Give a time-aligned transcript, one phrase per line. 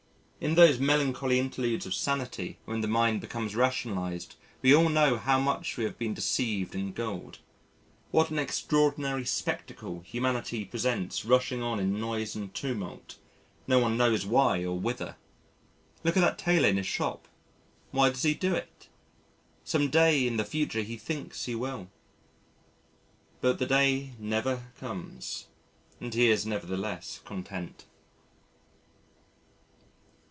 [0.43, 5.39] In those melancholy interludes of sanity when the mind becomes rationalised we all know how
[5.39, 7.37] much we have been deceived and gulled,
[8.09, 13.17] what an extraordinary spectacle humanity presents rushing on in noise and tumult
[13.67, 15.15] no one knows why or whither.
[16.03, 17.27] Look at that tailor in his shop
[17.91, 18.89] why does he do it?
[19.63, 21.91] Some day in the future he thinks he will....
[23.41, 25.45] But the day never comes
[25.99, 27.85] and he is nevertheless content.